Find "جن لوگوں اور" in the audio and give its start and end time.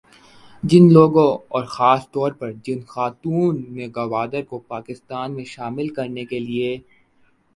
0.63-1.63